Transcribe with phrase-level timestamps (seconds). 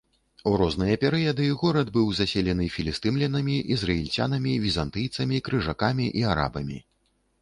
[0.51, 6.77] У розныя перыяды горад быў заселены філістымлянамі, ізраільцянамі, візантыйцамі, крыжакамі і арабамі.